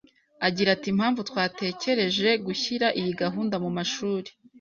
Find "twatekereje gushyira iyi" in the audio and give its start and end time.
1.29-3.11